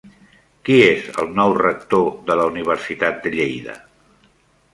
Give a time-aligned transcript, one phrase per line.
[0.69, 3.79] Qui és el nou rector de la Universitat de Lleida?